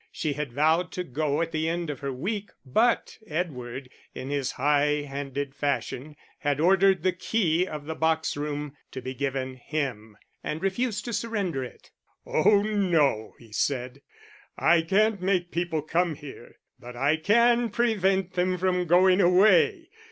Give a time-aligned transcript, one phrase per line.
[0.11, 4.53] She had vowed to go at the end of her week; but Edward, in his
[4.53, 10.17] high handed fashion, had ordered the key of the box room to be given him,
[10.43, 11.91] and refused to surrender it.
[12.25, 14.01] "Oh no," he said,
[14.57, 19.89] "I can't make people come here, but I can prevent them from going away.